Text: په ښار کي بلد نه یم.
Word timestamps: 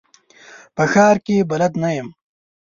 په 0.75 0.83
ښار 0.91 1.15
کي 1.25 1.35
بلد 1.49 1.73
نه 1.83 1.89
یم. 1.97 2.07